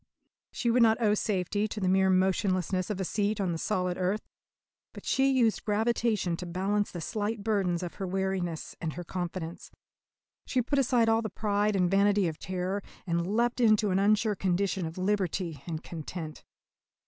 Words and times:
She 0.51 0.71
would 0.71 0.81
not 0.81 0.99
owe 0.99 1.13
safety 1.13 1.67
to 1.67 1.79
the 1.79 1.87
mere 1.87 2.09
motionlessness 2.09 2.89
of 2.89 2.99
a 2.99 3.05
seat 3.05 3.39
on 3.39 3.51
the 3.51 3.59
solid 3.59 3.99
earth, 3.99 4.23
but 4.93 5.05
she 5.05 5.29
used 5.29 5.63
gravitation 5.63 6.35
to 6.37 6.47
balance 6.47 6.89
the 6.89 7.01
slight 7.01 7.43
burdens 7.43 7.83
of 7.83 7.93
her 8.01 8.07
wariness 8.07 8.75
and 8.81 8.93
her 8.93 9.03
confidence. 9.03 9.69
She 10.47 10.63
put 10.63 10.79
aside 10.79 11.07
all 11.07 11.21
the 11.21 11.29
pride 11.29 11.75
and 11.75 11.87
vanity 11.87 12.27
of 12.27 12.39
terror, 12.39 12.81
and 13.05 13.27
leapt 13.35 13.61
into 13.61 13.91
an 13.91 13.99
unsure 13.99 14.33
condition 14.33 14.87
of 14.87 14.97
liberty 14.97 15.61
and 15.67 15.83
content. 15.83 16.43